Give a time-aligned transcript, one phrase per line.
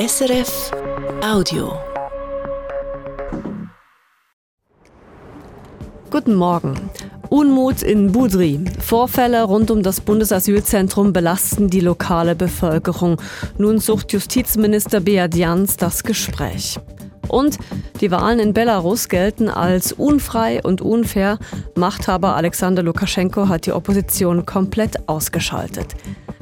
[0.00, 0.70] SRF
[1.22, 1.78] Audio.
[6.10, 6.74] Guten Morgen.
[7.28, 8.64] Unmut in Budri.
[8.78, 13.20] Vorfälle rund um das Bundesasylzentrum belasten die lokale Bevölkerung.
[13.58, 16.78] Nun sucht Justizminister Beat Jans das Gespräch.
[17.28, 17.58] Und
[18.00, 21.38] die Wahlen in Belarus gelten als unfrei und unfair.
[21.76, 25.94] Machthaber Alexander Lukaschenko hat die Opposition komplett ausgeschaltet.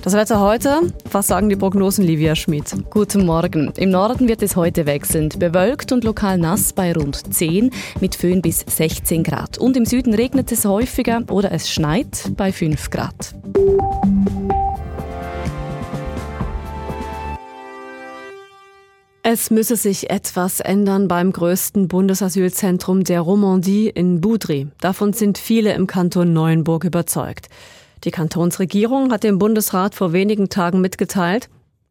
[0.09, 0.80] Das Wetter heute,
[1.12, 2.64] was sagen die Prognosen, Livia Schmid?
[2.88, 3.70] Guten Morgen.
[3.77, 8.40] Im Norden wird es heute wechselnd bewölkt und lokal nass bei rund 10 mit Föhn
[8.40, 9.58] bis 16 Grad.
[9.58, 13.34] Und im Süden regnet es häufiger oder es schneit bei 5 Grad.
[19.22, 24.68] Es müsse sich etwas ändern beim größten Bundesasylzentrum der Romandie in Boudry.
[24.81, 27.50] Davon sind viele im Kanton Neuenburg überzeugt.
[28.04, 31.48] Die Kantonsregierung hat dem Bundesrat vor wenigen Tagen mitgeteilt,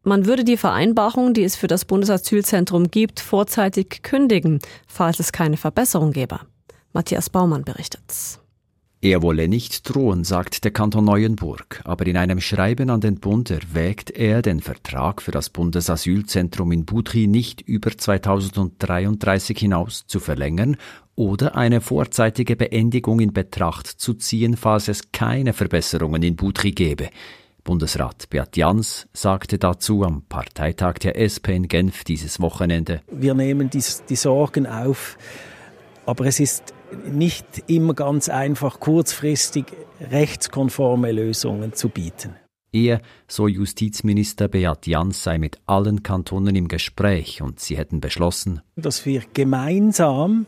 [0.08, 5.58] man würde die Vereinbarung, die es für das Bundesasylzentrum gibt, vorzeitig kündigen, falls es keine
[5.58, 6.40] Verbesserung gäbe.
[6.94, 8.40] Matthias Baumann berichtet.
[9.00, 13.48] Er wolle nicht drohen, sagt der Kanton Neuenburg, aber in einem Schreiben an den Bund
[13.48, 20.76] erwägt er, den Vertrag für das Bundesasylzentrum in Budri nicht über 2033 hinaus zu verlängern
[21.14, 27.10] oder eine vorzeitige Beendigung in Betracht zu ziehen, falls es keine Verbesserungen in Budri gäbe.
[27.62, 33.02] Bundesrat Beat Jans sagte dazu am Parteitag der SP in Genf dieses Wochenende.
[33.12, 35.16] Wir nehmen die, die Sorgen auf,
[36.04, 36.74] aber es ist
[37.10, 39.66] nicht immer ganz einfach, kurzfristig
[40.10, 42.34] rechtskonforme Lösungen zu bieten.
[42.70, 48.60] Er, so Justizminister Beat Jans, sei mit allen Kantonen im Gespräch und sie hätten beschlossen,
[48.76, 50.46] dass wir gemeinsam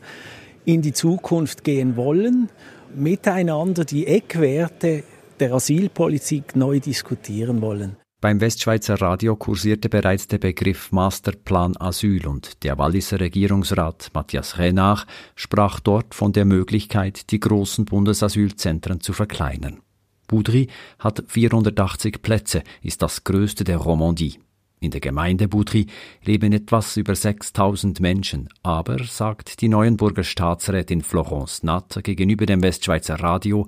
[0.63, 2.49] in die Zukunft gehen wollen,
[2.93, 5.03] miteinander die Eckwerte
[5.39, 7.97] der Asylpolitik neu diskutieren wollen.
[8.21, 15.07] Beim Westschweizer Radio kursierte bereits der Begriff Masterplan Asyl und der Walliser Regierungsrat Matthias Renach
[15.35, 19.79] sprach dort von der Möglichkeit, die großen Bundesasylzentren zu verkleinern.
[20.27, 20.67] Boudry
[20.99, 24.37] hat 480 Plätze, ist das größte der Romandie.
[24.83, 25.85] In der Gemeinde Boudry
[26.25, 33.19] leben etwas über 6000 Menschen, aber, sagt die Neuenburger Staatsrätin Florence Natt gegenüber dem Westschweizer
[33.19, 33.67] Radio,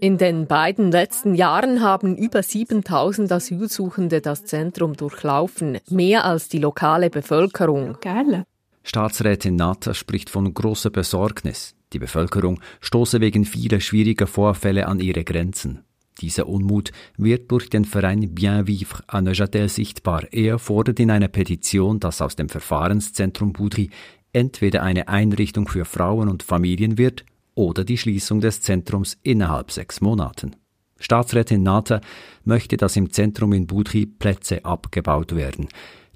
[0.00, 6.58] in den beiden letzten Jahren haben über 7000 Asylsuchende das Zentrum durchlaufen, mehr als die
[6.58, 7.98] lokale Bevölkerung.
[8.84, 11.74] Staatsrätin Natt spricht von großer Besorgnis.
[11.92, 15.84] Die Bevölkerung stoße wegen vieler schwieriger Vorfälle an ihre Grenzen.
[16.20, 20.32] Dieser Unmut wird durch den Verein Bien Vivre à Neuchâtel sichtbar.
[20.32, 23.90] Er fordert in einer Petition, dass aus dem Verfahrenszentrum Budri
[24.32, 27.24] entweder eine Einrichtung für Frauen und Familien wird
[27.54, 30.56] oder die Schließung des Zentrums innerhalb sechs Monaten.
[30.98, 32.00] Staatsrätin Nata
[32.44, 35.68] möchte, dass im Zentrum in Budri Plätze abgebaut werden.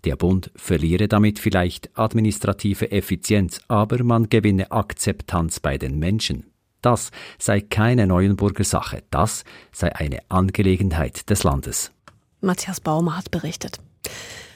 [0.05, 6.52] Der Bund verliere damit vielleicht administrative Effizienz, aber man gewinne Akzeptanz bei den Menschen.
[6.83, 11.93] Das sei keine Neuenburger Sache, das sei eine Angelegenheit des Landes.
[12.41, 13.79] Matthias Baumer hat berichtet.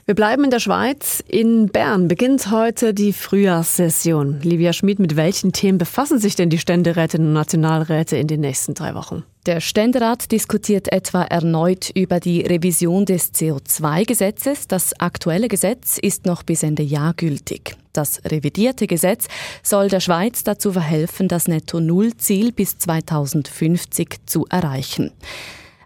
[0.08, 1.20] Wir bleiben in der Schweiz.
[1.26, 4.40] In Bern beginnt heute die Frühjahrssession.
[4.40, 8.74] Livia Schmid, mit welchen Themen befassen sich denn die Ständerätinnen und Nationalräte in den nächsten
[8.74, 9.24] drei Wochen?
[9.46, 14.68] Der Ständerat diskutiert etwa erneut über die Revision des CO2-Gesetzes.
[14.68, 17.74] Das aktuelle Gesetz ist noch bis Ende Jahr gültig.
[17.92, 19.26] Das revidierte Gesetz
[19.64, 25.10] soll der Schweiz dazu verhelfen, das Netto-Null-Ziel bis 2050 zu erreichen.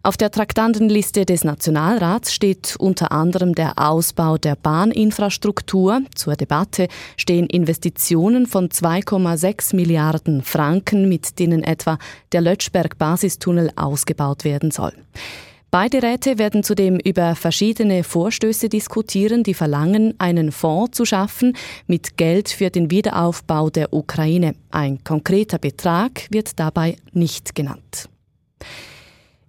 [0.03, 6.01] Auf der Traktandenliste des Nationalrats steht unter anderem der Ausbau der Bahninfrastruktur.
[6.15, 6.89] Zur Debatte
[7.19, 11.99] stehen Investitionen von 2,6 Milliarden Franken, mit denen etwa
[12.33, 14.95] der Lötschberg-Basistunnel ausgebaut werden soll.
[15.71, 21.55] Beide Räte werden zudem über verschiedene Vorstöße diskutieren, die verlangen, einen Fonds zu schaffen
[21.87, 24.55] mit Geld für den Wiederaufbau der Ukraine.
[24.71, 28.09] Ein konkreter Betrag wird dabei nicht genannt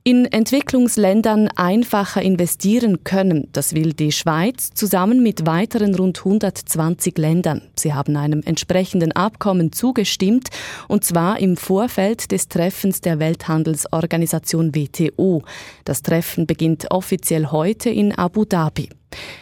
[0.03, 3.49] in Entwicklungsländern einfacher investieren können.
[3.53, 7.61] Das will die Schweiz zusammen mit weiteren rund 120 Ländern.
[7.75, 10.49] Sie haben einem entsprechenden Abkommen zugestimmt,
[10.87, 15.43] und zwar im Vorfeld des Treffens der Welthandelsorganisation WTO.
[15.85, 18.89] Das Treffen beginnt offiziell heute in Abu Dhabi.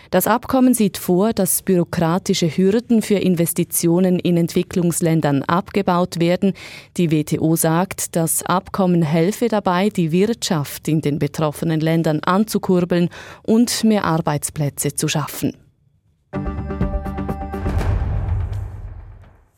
[0.10, 6.54] Das Abkommen sieht vor, dass bürokratische Hürden für Investitionen in Entwicklungsländern abgebaut werden.
[6.98, 13.10] Die WTO sagt, das Abkommen helfe dabei, die Wirtschaft in den betroffenen Ländern anzukurbeln
[13.44, 15.56] und mehr Arbeitsplätze zu schaffen.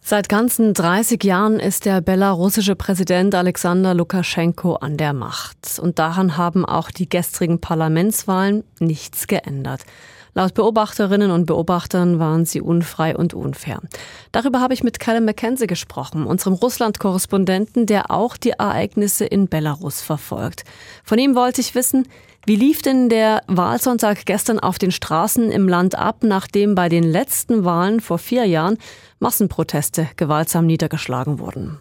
[0.01, 5.79] Seit ganzen 30 Jahren ist der belarussische Präsident Alexander Lukaschenko an der Macht.
[5.81, 9.85] Und daran haben auch die gestrigen Parlamentswahlen nichts geändert.
[10.33, 13.81] Laut Beobachterinnen und Beobachtern waren sie unfrei und unfair.
[14.31, 20.01] Darüber habe ich mit Callum McKenzie gesprochen, unserem Russland-Korrespondenten, der auch die Ereignisse in Belarus
[20.01, 20.63] verfolgt.
[21.03, 22.07] Von ihm wollte ich wissen,
[22.45, 27.03] wie lief denn der Wahlsonntag gestern auf den Straßen im Land ab, nachdem bei den
[27.03, 28.77] letzten Wahlen vor vier Jahren
[29.19, 31.79] Massenproteste gewaltsam niedergeschlagen wurden?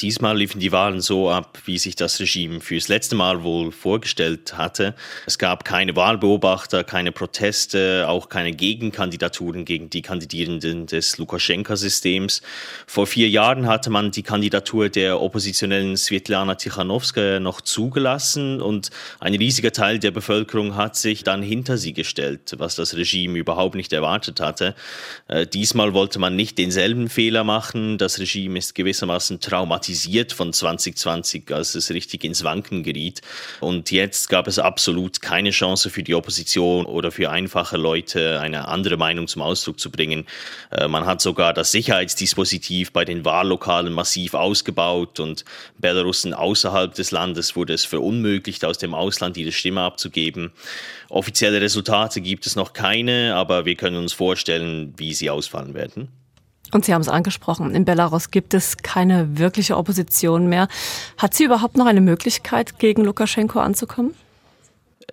[0.00, 4.56] Diesmal liefen die Wahlen so ab, wie sich das Regime fürs letzte Mal wohl vorgestellt
[4.56, 4.94] hatte.
[5.26, 12.40] Es gab keine Wahlbeobachter, keine Proteste, auch keine Gegenkandidaturen gegen die Kandidierenden des Lukaschenka-Systems.
[12.86, 18.88] Vor vier Jahren hatte man die Kandidatur der oppositionellen Svetlana Tichanowskaja noch zugelassen und
[19.18, 23.74] ein riesiger Teil der Bevölkerung hat sich dann hinter sie gestellt, was das Regime überhaupt
[23.74, 24.74] nicht erwartet hatte.
[25.28, 27.98] Äh, diesmal wollte man nicht denselben Fehler machen.
[27.98, 33.20] Das Regime ist gewissermaßen traumatisiert traumatisiert von 2020, als es richtig ins Wanken geriet.
[33.60, 38.68] Und jetzt gab es absolut keine Chance für die Opposition oder für einfache Leute, eine
[38.68, 40.26] andere Meinung zum Ausdruck zu bringen.
[40.70, 45.44] Äh, man hat sogar das Sicherheitsdispositiv bei den Wahllokalen massiv ausgebaut und
[45.78, 50.52] Belarusen außerhalb des Landes wurde es verunmöglicht, aus dem Ausland ihre Stimme abzugeben.
[51.08, 56.19] Offizielle Resultate gibt es noch keine, aber wir können uns vorstellen, wie sie ausfallen werden.
[56.72, 60.68] Und Sie haben es angesprochen, in Belarus gibt es keine wirkliche Opposition mehr.
[61.18, 64.14] Hat sie überhaupt noch eine Möglichkeit, gegen Lukaschenko anzukommen?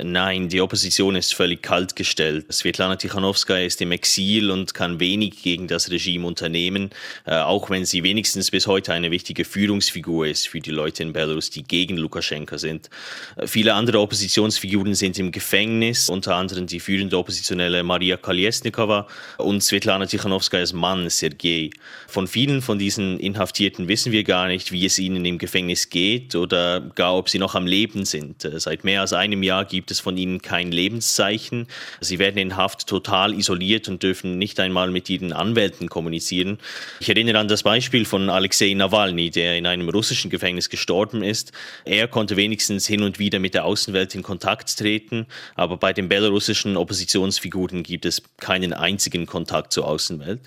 [0.03, 2.53] Nein, die Opposition ist völlig kaltgestellt.
[2.53, 6.89] Svetlana Tichanowskaja ist im Exil und kann wenig gegen das Regime unternehmen,
[7.25, 11.13] äh, auch wenn sie wenigstens bis heute eine wichtige Führungsfigur ist für die Leute in
[11.13, 12.89] Belarus, die gegen Lukaschenka sind.
[13.37, 19.07] Äh, viele andere Oppositionsfiguren sind im Gefängnis, unter anderem die führende Oppositionelle Maria Kolesnikova
[19.37, 21.69] und Svetlana Tichanowskajas Mann Sergei.
[22.07, 26.35] Von vielen von diesen Inhaftierten wissen wir gar nicht, wie es ihnen im Gefängnis geht
[26.35, 28.43] oder gar, ob sie noch am Leben sind.
[28.43, 31.67] Äh, seit mehr als einem Jahr gibt gibt es von ihnen kein Lebenszeichen.
[32.01, 36.57] Sie werden in Haft total isoliert und dürfen nicht einmal mit ihren Anwälten kommunizieren.
[36.99, 41.51] Ich erinnere an das Beispiel von Alexei Nawalny, der in einem russischen Gefängnis gestorben ist.
[41.85, 46.09] Er konnte wenigstens hin und wieder mit der Außenwelt in Kontakt treten, aber bei den
[46.09, 50.41] belarussischen Oppositionsfiguren gibt es keinen einzigen Kontakt zur Außenwelt.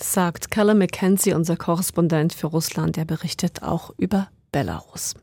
[0.00, 5.16] Sagt Callum McKenzie, unser Korrespondent für Russland, der berichtet auch über Belarus.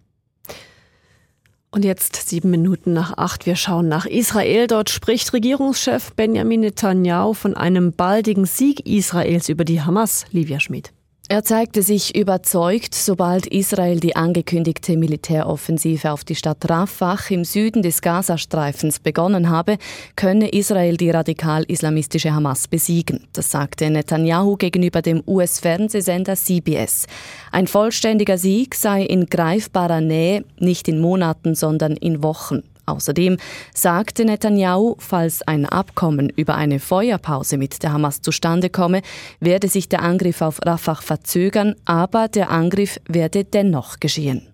[1.78, 3.46] Und jetzt sieben Minuten nach acht.
[3.46, 4.66] Wir schauen nach Israel.
[4.66, 10.26] Dort spricht Regierungschef Benjamin Netanyahu von einem baldigen Sieg Israels über die Hamas.
[10.32, 10.92] Livia Schmid.
[11.30, 17.82] Er zeigte sich überzeugt, sobald Israel die angekündigte Militäroffensive auf die Stadt Rafah im Süden
[17.82, 19.78] des Gazastreifens begonnen habe,
[20.16, 23.28] könne Israel die radikal-islamistische Hamas besiegen.
[23.34, 27.08] Das sagte Netanyahu gegenüber dem US-Fernsehsender CBS.
[27.52, 32.64] Ein vollständiger Sieg sei in greifbarer Nähe, nicht in Monaten, sondern in Wochen.
[32.88, 33.38] Außerdem
[33.75, 39.01] sagte Netanyahu, falls ein Abkommen über eine Feuerpause mit der Hamas zustande komme,
[39.42, 44.54] werde sich der Angriff auf Rafah verzögern, aber der Angriff werde dennoch geschehen.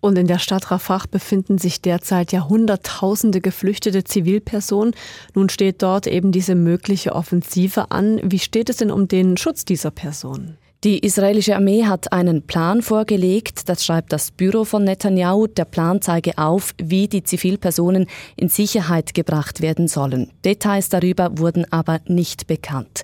[0.00, 4.94] Und in der Stadt Rafah befinden sich derzeit ja Hunderttausende geflüchtete Zivilpersonen.
[5.34, 8.20] Nun steht dort eben diese mögliche Offensive an.
[8.22, 10.58] Wie steht es denn um den Schutz dieser Personen?
[10.84, 15.46] Die israelische Armee hat einen Plan vorgelegt, das schreibt das Büro von Netanyahu.
[15.46, 20.30] Der Plan zeige auf, wie die Zivilpersonen in Sicherheit gebracht werden sollen.
[20.44, 23.02] Details darüber wurden aber nicht bekannt.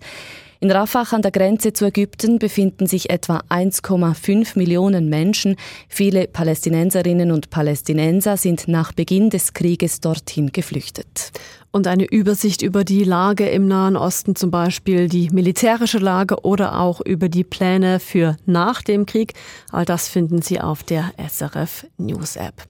[0.62, 5.56] In Rafah an der Grenze zu Ägypten befinden sich etwa 1,5 Millionen Menschen.
[5.88, 11.32] Viele Palästinenserinnen und Palästinenser sind nach Beginn des Krieges dorthin geflüchtet.
[11.70, 16.78] Und eine Übersicht über die Lage im Nahen Osten, zum Beispiel die militärische Lage oder
[16.78, 19.32] auch über die Pläne für nach dem Krieg,
[19.72, 22.66] all das finden Sie auf der SRF News App.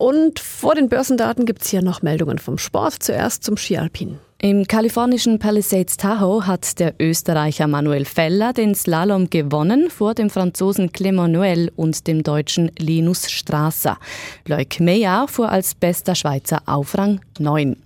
[0.00, 3.02] Und vor den Börsendaten gibt es hier noch Meldungen vom Sport.
[3.02, 4.18] Zuerst zum Skialpin.
[4.38, 10.90] Im kalifornischen Palisades Tahoe hat der Österreicher Manuel Feller den Slalom gewonnen vor dem Franzosen
[10.92, 13.98] Clement Noël und dem Deutschen Linus Strasser.
[14.46, 17.76] Leuk Meyer fuhr als bester Schweizer auf Rang 9.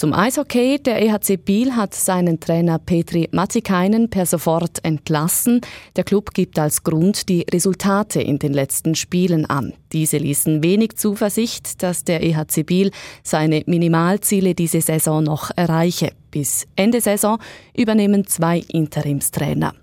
[0.00, 0.78] Zum Eishockey.
[0.82, 5.60] Der EHC Biel hat seinen Trainer Petri Matikainen per sofort entlassen.
[5.94, 9.74] Der Club gibt als Grund die Resultate in den letzten Spielen an.
[9.92, 12.92] Diese ließen wenig Zuversicht, dass der EHC Biel
[13.22, 16.12] seine Minimalziele diese Saison noch erreiche.
[16.30, 17.38] Bis Ende Saison
[17.76, 19.74] übernehmen zwei Interimstrainer.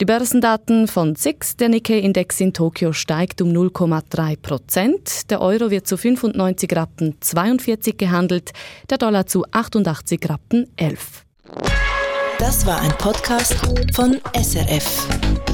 [0.00, 5.30] Die Börsendaten von SIX, der Nikkei-Index in Tokio steigt um 0,3 Prozent.
[5.30, 8.50] Der Euro wird zu 95 Rappen 42 gehandelt,
[8.90, 11.24] der Dollar zu 88 Rappen 11.
[12.40, 13.54] Das war ein Podcast
[13.94, 15.53] von SRF.